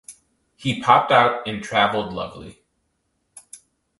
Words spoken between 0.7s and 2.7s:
popped out and travelled lovely.